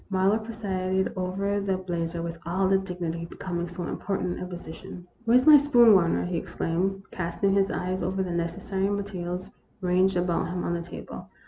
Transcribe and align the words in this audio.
Marlowe 0.09 0.39
presided 0.39 1.13
over 1.15 1.59
the 1.61 1.77
blazer 1.77 2.23
with 2.23 2.39
all 2.43 2.67
the 2.67 2.77
190 2.79 2.95
THE 2.95 2.95
ROMANCE 2.95 3.03
OF 3.03 3.03
A 3.05 3.05
SPOON. 3.05 3.11
dignity 3.11 3.25
becoming 3.35 3.67
so 3.67 3.83
important 3.85 4.41
a 4.41 4.45
position." 4.47 5.07
Where 5.25 5.37
's 5.37 5.45
my 5.45 5.57
spoon, 5.57 5.93
Warner?" 5.93 6.25
he 6.25 6.37
exclaimed, 6.37 7.03
casting 7.11 7.51
his 7.53 7.69
eyes 7.69 8.01
over 8.01 8.23
the 8.23 8.31
necessary 8.31 8.89
materials 8.89 9.51
ranged 9.79 10.17
about 10.17 10.47
him 10.49 10.63
on 10.63 10.73
the 10.73 10.81
table. 10.81 11.27